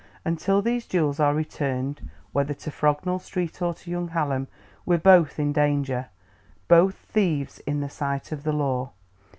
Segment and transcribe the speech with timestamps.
[0.25, 4.47] Until these jewels are returned, whether to Frognall Street or to young Hallam,
[4.83, 6.07] we're both in danger,
[6.67, 8.93] both thieves in the sight of the law.